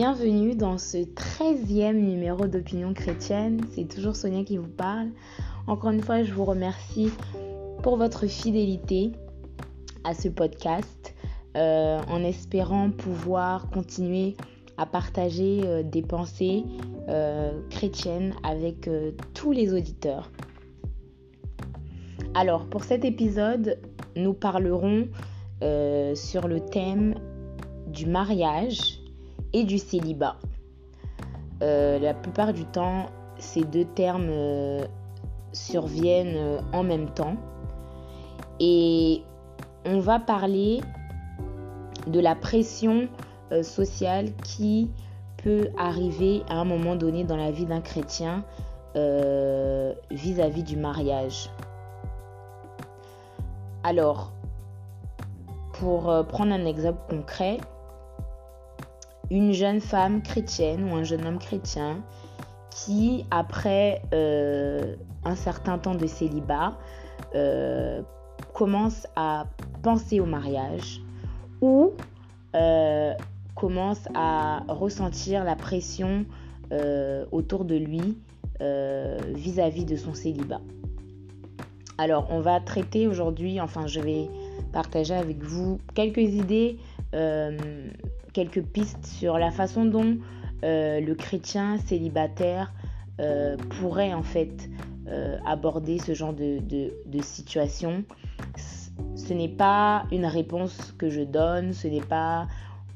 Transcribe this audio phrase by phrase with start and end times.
[0.00, 3.60] bienvenue dans ce 13e numéro d'Opinion chrétienne.
[3.74, 5.08] C'est toujours Sonia qui vous parle.
[5.66, 7.10] Encore une fois, je vous remercie
[7.82, 9.12] pour votre fidélité
[10.04, 11.14] à ce podcast
[11.54, 14.38] euh, en espérant pouvoir continuer
[14.78, 16.64] à partager euh, des pensées
[17.10, 18.88] euh, chrétiennes avec
[19.34, 20.30] tous les auditeurs.
[22.32, 23.78] Alors, pour cet épisode,
[24.16, 25.08] nous parlerons
[26.14, 27.16] sur le thème
[27.88, 28.99] du mariage
[29.52, 30.36] et du célibat.
[31.62, 33.06] Euh, la plupart du temps,
[33.38, 34.84] ces deux termes euh,
[35.52, 37.36] surviennent euh, en même temps.
[38.60, 39.22] Et
[39.84, 40.80] on va parler
[42.06, 43.08] de la pression
[43.62, 44.90] sociale qui
[45.42, 48.44] peut arriver à un moment donné dans la vie d'un chrétien
[48.94, 51.50] vis à -vis du mariage.
[53.82, 54.32] Alors,
[55.72, 57.58] pour prendre un exemple concret,
[59.30, 62.02] une jeune femme chrétienne ou un jeune homme chrétien
[62.70, 66.78] qui, après euh, un certain temps de célibat,
[67.34, 68.02] euh,
[68.54, 69.46] commence à
[69.82, 71.00] penser au mariage
[71.60, 71.92] ou
[72.56, 73.12] euh,
[73.54, 76.24] commence à ressentir la pression
[77.32, 78.16] autour de lui
[78.60, 80.60] vis-à-vis -vis de son célibat.
[81.98, 84.28] Alors, on va traiter aujourd'hui, enfin, je vais
[84.72, 86.78] partager avec vous quelques idées
[88.32, 90.18] quelques pistes sur la façon dont
[90.62, 92.72] euh, le chrétien célibataire
[93.20, 94.68] euh, pourrait en fait
[95.08, 96.90] euh, aborder ce genre de,
[97.22, 98.04] situation.
[99.16, 102.46] Ce n'est pas une réponse que je donne, ce n'est pas,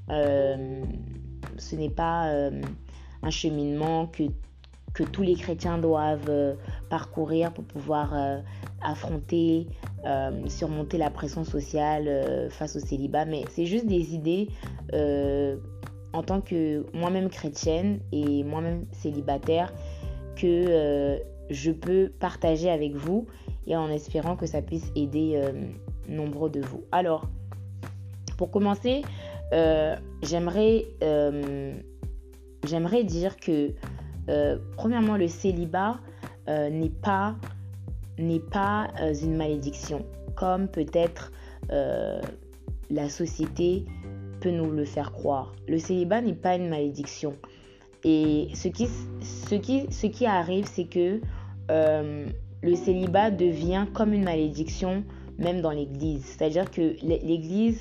[0.08, 2.30] ce n'est pas
[3.22, 4.24] un cheminement que,
[4.92, 6.56] que tous les chrétiens doivent
[6.90, 8.14] parcourir pour pouvoir
[8.84, 9.66] affronter,
[10.04, 14.48] euh, surmonter la pression sociale euh, face au célibat, mais c'est juste des idées
[14.92, 15.56] euh,
[16.12, 19.72] en tant que moi-même chrétienne et moi-même célibataire
[20.36, 21.18] que
[21.50, 23.26] je peux partager avec vous
[23.66, 25.42] et en espérant que ça puisse aider
[26.08, 26.84] nombreux de vous.
[26.92, 27.28] Alors,
[28.38, 29.02] pour commencer,
[30.22, 30.86] j'aimerais
[32.64, 33.72] j'aimerais dire que
[34.76, 35.98] premièrement le célibat
[36.46, 37.34] n'est pas
[38.18, 40.04] n'est pas euh, une malédiction,
[40.36, 41.32] comme peut-être
[41.70, 42.20] euh,
[42.90, 43.84] la société
[44.40, 45.54] peut nous le faire croire.
[45.68, 47.34] Le célibat n'est pas une malédiction.
[48.04, 48.88] Et ce qui,
[49.22, 51.20] ce qui, ce qui arrive, c'est que
[51.70, 52.26] euh,
[52.62, 55.04] le célibat devient comme une malédiction,
[55.38, 56.24] même dans l'Église.
[56.24, 57.80] C'est-à-dire que l'Église,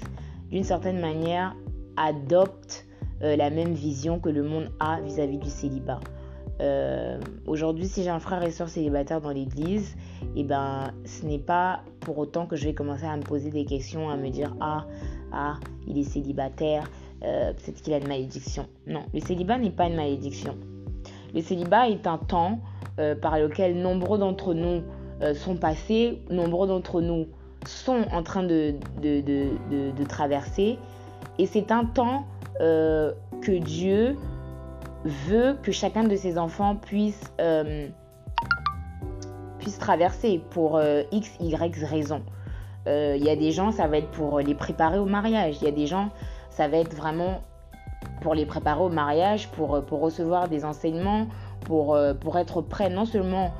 [0.49, 1.55] d'une certaine manière,
[1.97, 2.85] adopte
[3.21, 5.99] la même vision que le monde a vis-à-vis -vis du célibat.
[7.45, 9.95] Aujourd'hui, si j'ai un frère et soeur célibataire dans l'Église,
[10.35, 13.51] et eh ben ce n'est pas pour autant que je vais commencer à me poser
[13.51, 14.85] des questions, à me dire ah,
[15.31, 15.55] ah
[15.87, 16.89] il est célibataire,
[17.23, 18.65] euh, peut-être qu'il a une malédiction.
[18.87, 20.57] Non, le célibat n'est pas une malédiction.
[21.33, 22.59] Le célibat est un temps
[22.99, 24.81] euh, par lequel nombreux d'entre nous
[25.21, 27.27] euh, sont passés, nombreux d'entre nous
[27.65, 30.77] sont en train de, de, de, de traverser.
[31.39, 32.25] Et c'est un temps
[32.59, 34.15] que Dieu
[35.03, 37.31] veut que chacun de ses enfants puisse
[39.63, 42.21] puissent traverser pour euh, X, Y raisons.
[42.85, 45.57] Il euh, y a des gens, ça va être pour les préparer au mariage.
[45.61, 46.09] Il y a des gens,
[46.49, 47.41] ça va être vraiment
[48.21, 51.27] pour les préparer au mariage, pour, pour recevoir des enseignements,
[51.61, 53.53] pour, euh, pour être prêt non seulement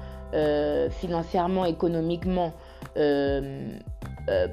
[0.89, 2.53] financièrement, économiquement,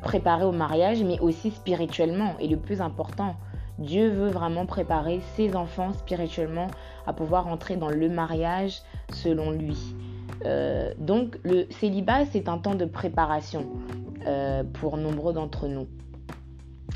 [0.02, 2.34] préparé au mariage, mais aussi spirituellement.
[2.38, 3.34] Et le plus important,
[3.80, 6.68] Dieu veut vraiment préparer ses enfants spirituellement
[7.06, 8.82] à pouvoir entrer dans le mariage
[9.12, 9.78] selon lui.
[10.44, 13.66] Euh, donc le célibat, c'est un temps de préparation
[14.26, 15.88] euh, pour nombreux d'entre nous.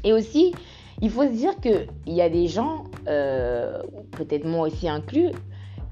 [0.05, 0.55] Et aussi,
[1.01, 5.31] il faut se dire qu'il y a des gens, euh, peut-être moi aussi inclus,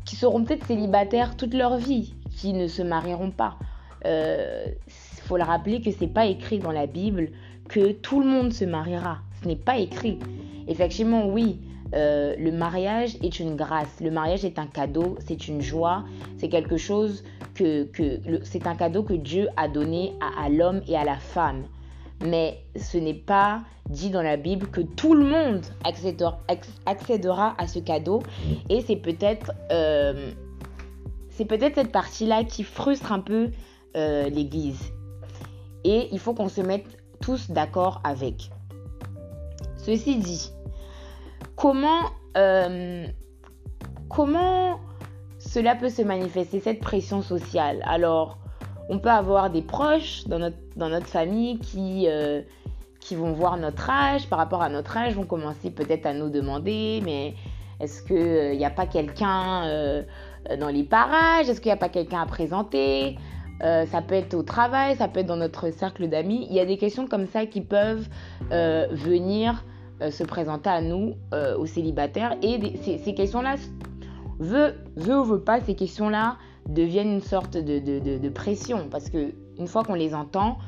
[0.05, 3.57] qui seront peut-être célibataires toute leur vie, qui ne se marieront pas.
[4.05, 7.31] Il faut le rappeler que c'est pas écrit dans la Bible
[7.69, 9.19] que tout le monde se mariera.
[9.41, 10.19] Ce n'est pas écrit.
[10.69, 11.59] Effectivement, oui,
[11.93, 14.00] le mariage est une grâce.
[14.00, 16.05] Le mariage est un cadeau, c'est une joie,
[16.38, 17.23] c'est quelque chose
[17.55, 17.88] que,
[18.44, 21.64] c'est un cadeau que Dieu a donné à, l'homme et à la femme.
[22.25, 27.79] Mais ce n'est pas dit dans la Bible que tout le monde accédera, à ce
[27.81, 28.23] cadeau.
[28.69, 30.31] Et c'est peut-être euh,
[31.31, 33.50] c'est peut-être cette partie-là qui frustre un peu
[33.97, 34.93] euh, l'Église.
[35.85, 36.87] Et il faut qu'on se mette
[37.20, 38.50] tous d'accord avec.
[39.84, 40.50] Ceci dit,
[41.56, 42.02] comment,
[42.37, 43.06] euh,
[44.08, 44.79] comment
[45.38, 47.82] cela peut se manifester, cette pression sociale?
[47.84, 48.38] Alors,
[48.88, 52.43] on peut avoir des proches dans notre, dans notre famille qui, euh,
[53.00, 56.31] qui vont voir notre âge, par rapport à notre âge, vont commencer peut-être à nous
[56.31, 57.35] demander, mais
[57.82, 60.05] Est-ce qu'il n'y a pas quelqu'un
[60.61, 61.49] dans les parages?
[61.49, 63.19] Est-ce qu'il n'y a pas quelqu'un à présenter?
[63.61, 66.46] Ça peut être au travail, ça peut être dans notre cercle d'amis.
[66.49, 68.08] Il y a des questions comme ça qui peuvent
[68.50, 69.64] venir
[70.10, 71.14] se présenter à nous,
[71.58, 72.37] aux célibataires.
[72.43, 73.56] Et ces, questions-là,
[74.38, 76.37] veut, veut ou veut pas, ces questions-là
[76.69, 77.78] deviennent une sorte de,
[78.19, 78.88] de pression.
[78.90, 80.58] Parce que une fois qu'on les entend,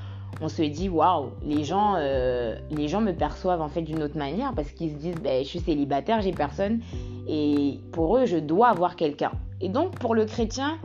[0.41, 4.19] on se dit waouh, les gens, euh, les gens me perçoivent en fait d'une autre
[4.19, 6.81] manière parce qu'ils se disent ben, je suis célibataire, j'ai personne
[7.29, 9.33] et pour eux je dois avoir quelqu'un.
[9.61, 10.79] Et donc pour le chrétien,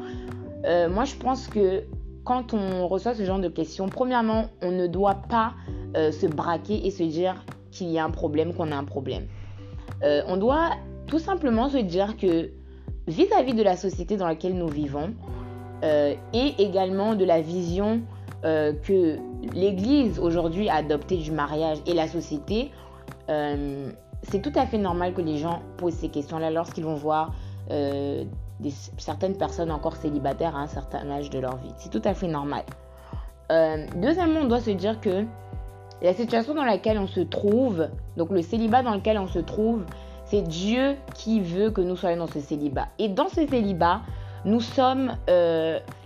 [0.66, 1.84] euh, moi je pense que
[2.24, 5.54] quand on reçoit ce genre de questions, premièrement, on ne doit pas
[5.98, 9.28] euh, se braquer et se dire qu'il y a un problème, qu'on a un problème.
[10.02, 10.72] on doit
[11.08, 12.52] tout simplement se dire que
[13.08, 15.14] vis-à-vis -vis de la société dans laquelle nous vivons
[15.84, 18.02] et également de la vision
[18.46, 19.18] euh, que
[19.54, 22.72] l'Église aujourd'hui a adopté du mariage et la société,
[23.30, 23.92] euh,
[24.24, 27.34] c'est tout à fait normal que les gens posent ces questions-là lorsqu'ils vont voir
[27.70, 28.24] euh,
[28.98, 31.74] certaines personnes encore célibataires à un certain âge de leur vie.
[31.80, 32.64] C'est tout à fait normal.
[33.98, 35.26] deuxièmement, on doit se dire que
[36.02, 37.88] la situation dans laquelle on se trouve,
[38.18, 39.84] donc le célibat dans lequel on se trouve,
[40.26, 42.88] c'est Dieu qui veut que nous soyons dans ce célibat.
[43.00, 44.02] Et dans ce célibat,
[44.46, 45.16] nous sommes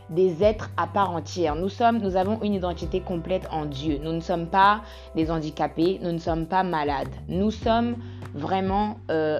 [0.09, 1.55] des êtres à part entière.
[1.55, 3.99] Nous sommes, nous avons une identité complète en Dieu.
[4.01, 4.81] Nous ne sommes pas
[5.15, 7.13] des handicapés, nous ne sommes pas malades.
[7.27, 7.95] Nous sommes
[8.33, 9.39] vraiment, euh,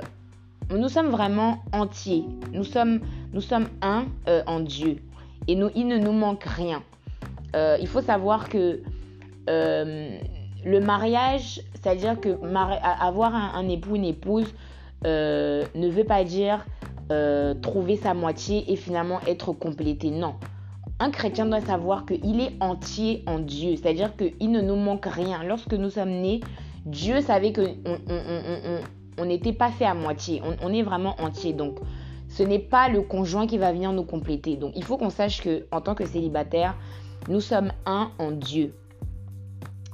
[0.70, 2.26] nous sommes vraiment entiers.
[2.52, 3.02] Nous sommes,
[3.34, 4.98] nous sommes un euh, en Dieu.
[5.48, 6.82] Et nous, il ne nous manque rien.
[7.56, 8.82] Euh, il faut savoir que
[10.66, 12.38] le mariage, c'est-à-dire que
[13.02, 14.54] avoir un, époux, une épouse,
[15.04, 16.66] ne veut pas dire
[17.62, 20.10] trouver sa moitié et finalement être complété.
[20.10, 20.36] Non
[21.00, 25.44] un chrétien doit savoir qu'il est entier en Dieu, c'est-à-dire qu'il ne nous manque rien.
[25.44, 26.40] Lorsque nous sommes nés,
[26.86, 27.62] Dieu savait que
[29.18, 31.54] on n'était pas fait à moitié, on, est vraiment entier.
[31.54, 31.80] Donc,
[32.30, 34.56] ce n'est pas le conjoint qui va venir nous compléter.
[34.56, 36.76] Donc, il faut qu'on sache que en tant que célibataire,
[37.28, 38.74] nous sommes un en Dieu.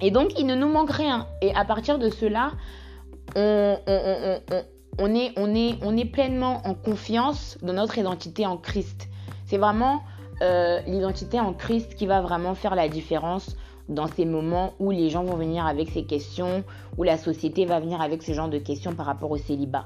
[0.02, 1.28] Et donc, il ne nous manque rien.
[1.42, 2.52] Et à partir de cela,
[3.36, 9.10] on, est, pleinement en confiance dans notre identité en Christ.
[9.46, 10.02] C'est vraiment
[10.42, 13.56] euh, l'identité en Christ qui va vraiment faire la différence
[13.90, 16.64] dans ces moments où les gens vont venir avec ces questions,
[16.98, 19.86] où la société va venir avec ce genre de questions par rapport au célibat.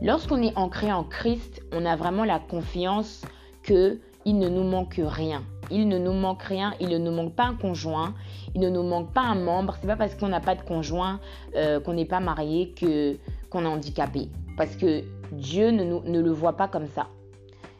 [0.00, 3.22] Lorsqu'on est ancré en Christ, on a vraiment la confiance
[3.62, 5.42] que il ne nous manque rien.
[5.70, 8.14] Il ne nous manque rien, il ne nous manque pas un conjoint,
[8.54, 9.76] il ne nous manque pas un membre.
[9.80, 11.20] C'est pas parce qu'on n'a pas de conjoint,
[11.56, 13.16] euh, qu'on n'est pas marié, que
[13.50, 14.28] qu'on est handicapé.
[14.56, 17.06] Parce que Dieu ne, ne le voit pas comme ça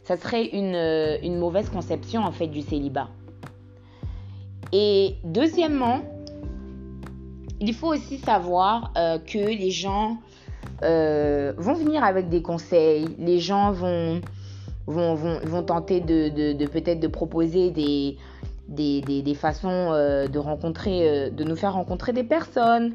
[0.04, 3.08] ça serait euh, une, mauvaise conception en fait du célibat.
[4.72, 6.02] Et deuxièmement,
[7.60, 10.18] il faut aussi savoir euh, que les gens
[10.82, 14.20] vont venir avec des conseils, les gens vont,
[14.86, 22.12] vont, vont, tenter de, peut-être de proposer des, façons de rencontrer, de nous faire rencontrer
[22.12, 22.94] des personnes.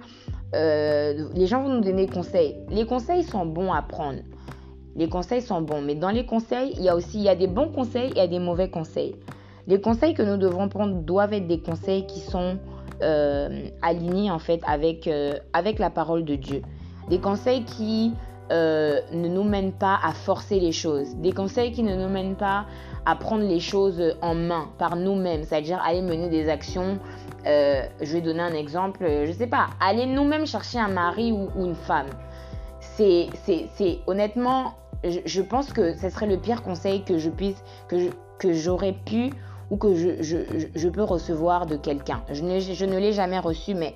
[0.53, 2.55] les gens vont nous donner des conseils.
[2.69, 4.19] Les conseils sont bons à prendre.
[4.95, 7.35] Les conseils sont bons, mais dans les conseils, il y a aussi il y a
[7.35, 9.15] des bons conseils et il y a des mauvais conseils.
[9.67, 12.57] Les conseils que nous devons prendre doivent être des conseils qui sont
[13.01, 16.63] euh, alignés en fait avec, euh, avec la parole de Dieu.
[17.09, 18.13] Des conseils qui
[18.51, 21.15] euh, ne nous mènent pas à forcer les choses.
[21.15, 22.65] Des conseils qui ne nous mènent pas
[23.05, 26.99] à prendre les choses en main par nous-mêmes, c'est-à-dire aller mener des actions.
[27.45, 31.49] je vais donner un exemple, je ne sais pas, aller nous-mêmes chercher un mari ou
[31.65, 32.07] une femme
[32.99, 38.53] c'est honnêtement, je, pense que ce serait le pire conseil que je puisse, que que
[38.53, 39.31] j'aurais pu
[39.69, 40.21] ou que je,
[40.73, 42.21] je, peux recevoir de quelqu'un.
[42.29, 43.95] Je, je ne l'ai jamais reçu, mais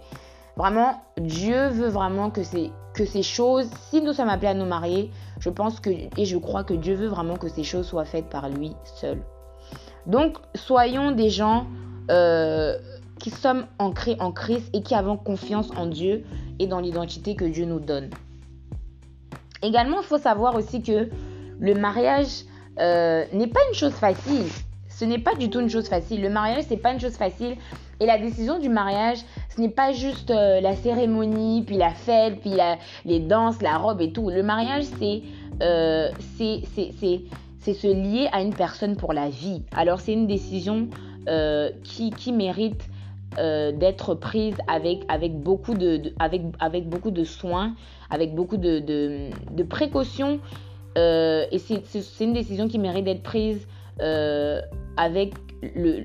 [0.57, 4.65] vraiment, Dieu veut vraiment que ces, que ces choses, si nous sommes appelés à nous
[4.65, 8.05] marier, je pense que, et je crois que Dieu veut vraiment que ces choses soient
[8.05, 9.19] faites par lui seul.
[10.05, 11.65] Donc, soyons des gens
[12.12, 12.77] euh,
[13.19, 16.23] qui sommes ancrés en Christ et qui avons confiance en Dieu
[16.59, 18.09] et dans l'identité que Dieu nous donne.
[19.62, 21.09] Également, il faut savoir aussi que
[21.59, 22.43] le mariage
[22.79, 24.45] euh, n'est pas une chose facile.
[24.89, 26.21] Ce n'est pas du tout une chose facile.
[26.21, 27.55] Le mariage, c'est pas une chose facile.
[28.00, 29.19] Et la décision du mariage,
[29.55, 32.53] ce n'est pas juste euh, la cérémonie, puis la fête, puis
[33.05, 34.29] les danses, la robe et tout.
[34.29, 35.22] Le mariage, c'est
[35.62, 39.63] euh, se lier à une personne pour la vie.
[39.75, 40.88] Alors, c'est une décision
[41.83, 42.89] qui, qui mérite
[43.39, 47.74] euh, d'être prise avec, avec, beaucoup de, avec, avec beaucoup de soins,
[48.12, 50.39] avec beaucoup de, de, précautions.
[50.98, 53.67] Euh, et c'est une décision qui mérite d'être prise
[54.01, 54.62] euh,
[54.98, 55.33] avec,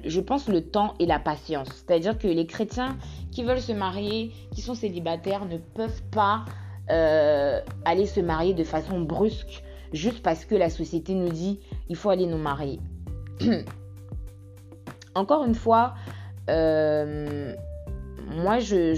[0.05, 1.69] je pense, le temps et la patience.
[1.69, 2.97] C'est-à-dire que les chrétiens
[3.33, 6.45] qui veulent se marier, qui sont célibataires, ne peuvent pas
[6.91, 9.63] euh, aller se marier de façon brusque
[9.93, 12.81] juste parce que la société nous dit il faut aller nous marier.
[15.15, 15.95] Encore une fois,
[16.49, 17.55] euh,
[18.31, 18.95] moi, je,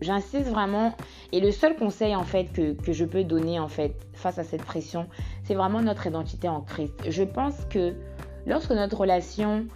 [0.00, 0.94] j'insiste vraiment.
[1.32, 4.64] Et le seul conseil, en fait, que, je peux donner, en fait, face à cette
[4.64, 5.06] pression,
[5.44, 6.94] c'est vraiment notre identité en Christ.
[7.08, 7.94] Je pense que
[8.46, 9.66] lorsque notre relation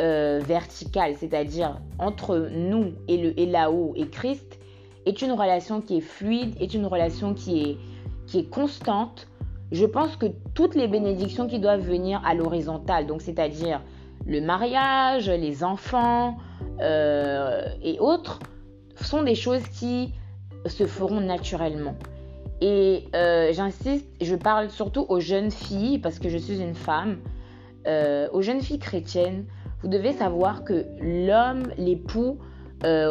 [0.00, 4.58] euh, verticale, c'est-à-dire entre nous et, le, et là-haut et Christ,
[5.06, 7.76] est une relation qui est fluide, est une relation qui est,
[8.26, 9.26] qui est constante,
[9.72, 13.80] je pense que toutes les bénédictions qui doivent venir à l'horizontale, donc c'est-à-dire
[14.26, 16.36] le mariage, les enfants
[16.80, 18.38] euh, et autres,
[19.00, 20.12] sont des choses qui
[20.66, 21.94] se feront naturellement.
[22.60, 27.18] Et euh, j'insiste, je parle surtout aux jeunes filles, parce que je suis une femme,
[27.86, 29.44] euh, aux jeunes filles chrétiennes,
[29.82, 32.38] vous devez savoir que l'homme, l'époux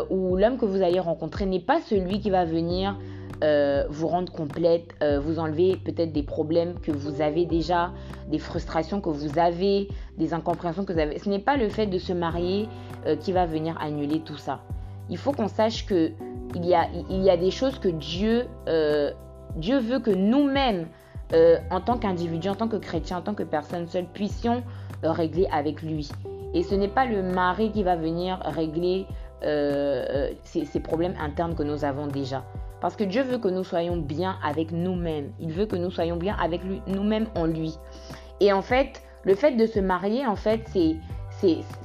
[0.10, 2.98] ou l'homme que vous allez rencontrer n'est pas celui qui va venir
[3.44, 7.92] euh, vous rendre complète, euh, vous enlever peut-être des problèmes que vous avez déjà,
[8.28, 9.88] des frustrations que vous avez,
[10.20, 11.18] des incompréhensions que vous avez.
[11.18, 12.70] Ce n'est pas le fait de se marier
[13.08, 14.62] euh, qui va venir annuler tout ça.
[15.10, 16.12] Il faut qu'on sache que
[16.54, 18.46] il y, a, y a des choses que Dieu,
[19.56, 20.86] Dieu veut que nous-mêmes,
[21.34, 24.64] en tant qu'individu, en tant que chrétien, en tant que personne seule, puissions
[25.04, 26.10] régler avec lui.
[26.54, 29.06] Et ce n'est pas le mari qui va venir régler
[30.44, 32.44] ces problèmes internes que nous avons déjà.
[32.82, 35.32] Parce que Dieu veut que nous soyons bien avec nous-mêmes.
[35.40, 37.78] Il veut que nous soyons bien avec nous-mêmes en lui.
[38.40, 40.98] Et en fait, le fait de se marier, en fait, c'est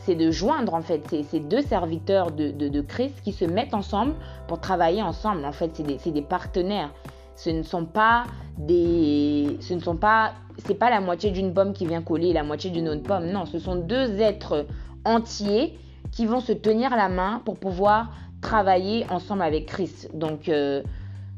[0.05, 4.15] c'est de joindre en fait ces, deux serviteurs de, de, Christ qui se mettent ensemble
[4.49, 5.47] pour travailler ensemble.
[5.47, 6.91] En fait, c'est des, des, partenaires.
[7.37, 8.25] Ce ne sont pas
[8.59, 10.33] des, ce ne sont pas,
[10.65, 13.27] c'est pas la moitié d'une pomme qui vient coller la moitié d'une autre pomme.
[13.27, 14.67] Non, ce sont deux êtres
[15.05, 15.79] entiers
[16.13, 20.11] qui vont se tenir la main pour pouvoir travailler ensemble avec Christ.
[20.15, 20.83] Donc, euh,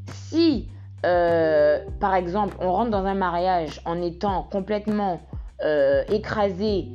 [0.07, 0.69] si,
[1.05, 5.21] euh, par exemple, on rentre dans un mariage en étant complètement
[5.63, 6.87] euh, écrasé,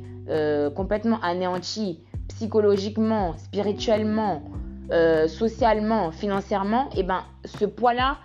[0.75, 4.41] complètement anéanti, psychologiquement, spirituellement,
[5.27, 8.17] socialement, financièrement, et eh ben, ce poids-là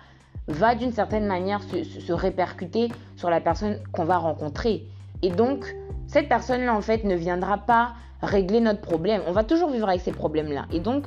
[0.47, 4.85] va d'une certaine manière se, répercuter sur la personne qu'on va rencontrer.
[5.21, 5.75] Et donc,
[6.07, 9.21] cette personne-là, en fait, ne viendra pas régler notre problème.
[9.27, 10.65] On va toujours vivre avec ces problèmes-là.
[10.71, 11.05] Et donc,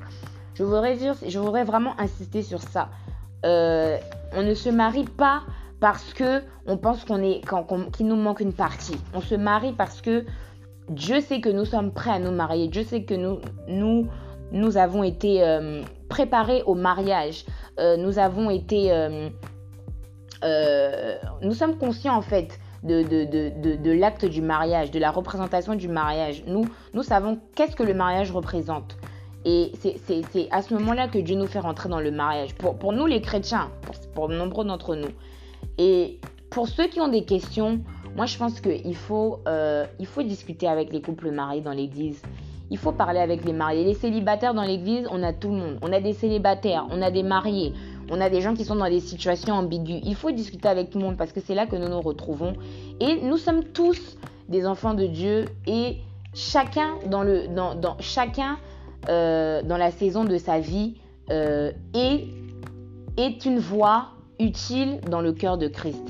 [0.55, 2.89] je voudrais, je voudrais vraiment insister sur ça.
[3.45, 3.99] Euh,
[4.35, 5.43] on ne se marie pas
[5.81, 7.43] parce que on pense qu'on est
[7.93, 8.97] qu'il nous manque une partie.
[9.13, 10.25] On se marie parce que
[10.89, 12.69] Dieu sait que nous sommes prêts à nous marier.
[12.69, 14.07] Dieu sait que nous nous
[14.53, 15.83] nous avons été euh,
[16.15, 17.45] préparés au mariage.
[17.81, 18.79] Euh, nous avons été
[21.43, 25.75] nous sommes conscients en fait de, de, de, de l'acte du mariage, de la représentation
[25.75, 26.45] du mariage.
[26.47, 28.97] Nous, nous savons qu'est-ce que le mariage représente.
[29.45, 32.55] Et c'est à ce moment-là que Dieu nous fait rentrer dans le mariage.
[32.55, 33.71] Pour, pour nous les chrétiens,
[34.15, 35.13] pour, nombreux d'entre nous.
[35.79, 37.81] Et pour ceux qui ont des questions,
[38.17, 42.23] moi je pense qu'il faut, euh, faut discuter avec les couples mariés dans l'église.
[42.71, 43.85] Il faut parler avec les mariés.
[43.85, 45.79] Les célibataires dans l'église, on a tout le monde.
[45.83, 47.73] On a des célibataires, on a des mariés,
[48.11, 50.01] on a des gens qui sont dans des situations ambiguës.
[50.05, 52.55] Il faut discuter avec tout le monde parce que c'est là que nous nous retrouvons.
[53.01, 54.17] Et nous sommes tous
[54.49, 55.99] des enfants de Dieu et
[56.35, 58.59] chacun dans le dans, dans chacun
[59.09, 60.95] euh, dans la saison de sa vie
[61.31, 62.25] euh, est,
[63.17, 66.03] est une voix utile dans le cœur de Christ,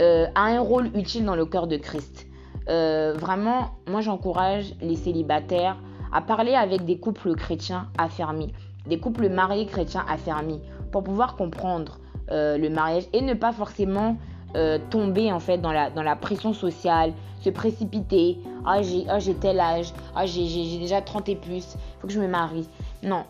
[0.00, 2.26] euh, a un rôle utile dans le cœur de Christ.
[2.66, 5.76] Vraiment, moi j'encourage les célibataires
[6.12, 8.52] à parler avec des couples chrétiens affermis,
[8.86, 10.60] des couples mariés chrétiens affermis,
[10.92, 14.16] pour pouvoir comprendre le mariage et ne pas forcément
[14.90, 18.38] tomber en fait dans la, pression sociale, se précipiter.
[18.64, 19.92] Ah, j'ai ah, tel âge.
[20.14, 21.76] Ah, j'ai déjà 30 et plus.
[22.00, 22.68] Faut que je me marie.
[23.02, 23.24] Non,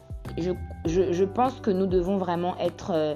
[0.87, 3.14] je, pense que nous devons vraiment être euh,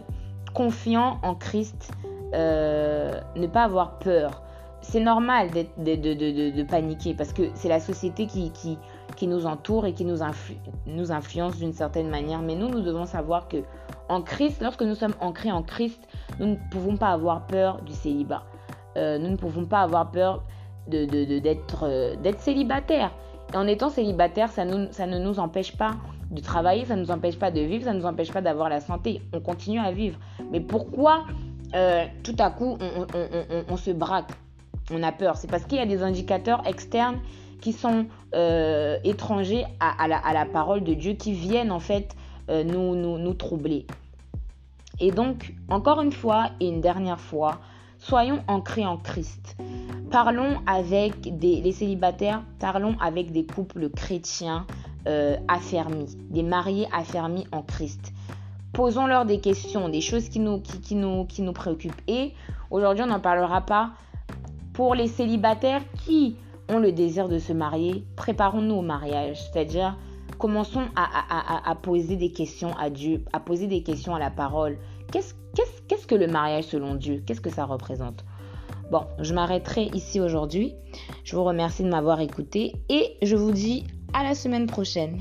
[0.55, 1.93] confiants en Christ,
[2.35, 4.43] euh, ne pas avoir peur.
[4.83, 8.51] C'est normal de, de, paniquer parce que c'est la société qui,
[9.17, 12.41] qui, nous entoure et qui nous, influence d'une certaine manière.
[12.41, 13.59] Mais nous, nous devons savoir que
[14.09, 16.01] en Christ, lorsque nous sommes ancrés en Christ,
[16.39, 18.43] nous ne pouvons pas avoir peur du célibat.
[18.97, 20.43] Euh, nous ne pouvons pas avoir peur
[20.89, 23.13] d'être d'être célibataire.
[23.53, 25.93] Et en étant célibataire, ça, nous, ça ne nous empêche pas
[26.31, 28.69] de travailler, ça ne nous empêche pas de vivre, ça ne nous empêche pas d'avoir
[28.69, 29.21] la santé.
[29.33, 30.19] On continue à vivre.
[30.51, 31.25] Mais pourquoi
[31.75, 32.79] euh, tout à coup
[33.69, 34.31] on, se braque?
[34.93, 35.37] On a peur.
[35.37, 37.19] C'est parce qu'il y a des indicateurs externes
[37.61, 42.17] qui sont euh, étrangers à, la, parole de Dieu, qui viennent en fait
[42.49, 43.87] euh, nous, nous, nous troubler.
[44.99, 47.59] Et donc, encore une fois et une dernière fois,
[47.99, 49.57] soyons ancrés en Christ.
[50.11, 54.67] Parlons avec les célibataires, parlons avec des couples chrétiens
[55.07, 58.13] euh, affermis, des mariés affermis en Christ.
[58.75, 62.03] Posons-leur des questions, des choses qui nous, qui, nous, qui nous préoccupent.
[62.07, 62.33] Et
[62.71, 63.93] aujourd'hui, on n'en parlera pas
[64.73, 66.37] pour les célibataires qui
[66.69, 68.05] ont le désir de se marier.
[68.17, 69.97] Préparons-nous au mariage, c'est-à-dire
[70.39, 74.79] commençons à, poser des questions à Dieu, à poser des questions à la parole.
[75.13, 77.23] Qu'est-ce que le mariage selon Dieu?
[77.27, 78.25] Qu'est-ce que ça représente?
[78.91, 80.75] Bon, je m'arrêterai ici aujourd'hui.
[81.25, 85.21] Je vous remercie de m'avoir écouté et je vous dis à la semaine prochaine.